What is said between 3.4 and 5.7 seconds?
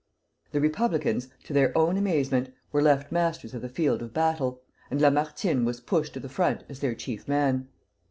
of the field of battle, and Lamartine